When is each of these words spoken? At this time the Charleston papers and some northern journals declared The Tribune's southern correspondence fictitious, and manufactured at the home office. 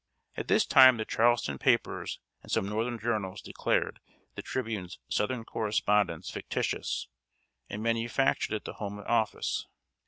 At 0.35 0.47
this 0.47 0.65
time 0.65 0.97
the 0.97 1.05
Charleston 1.05 1.59
papers 1.59 2.19
and 2.41 2.51
some 2.51 2.67
northern 2.67 2.97
journals 2.97 3.39
declared 3.39 3.99
The 4.33 4.41
Tribune's 4.41 4.97
southern 5.09 5.45
correspondence 5.45 6.31
fictitious, 6.31 7.07
and 7.69 7.83
manufactured 7.83 8.55
at 8.55 8.65
the 8.65 8.73
home 8.73 8.97
office. 9.05 9.67